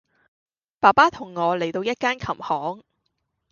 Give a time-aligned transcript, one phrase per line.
[0.79, 2.83] 爸爸同我嚟到一間琴行